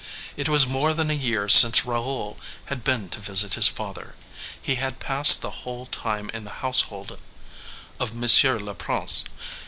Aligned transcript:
It 0.35 0.49
was 0.49 0.65
more 0.65 0.95
than 0.95 1.11
a 1.11 1.13
year 1.13 1.47
since 1.47 1.85
Raoul 1.85 2.39
had 2.65 2.83
been 2.83 3.07
to 3.09 3.19
visit 3.19 3.53
his 3.53 3.67
father. 3.67 4.15
He 4.59 4.73
had 4.73 4.99
passed 4.99 5.43
the 5.43 5.61
whole 5.61 5.85
time 5.85 6.31
in 6.33 6.43
the 6.43 6.49
household 6.65 7.19
of 7.99 8.09
M. 8.11 8.57
le 8.65 8.73
Prince. 8.73 9.23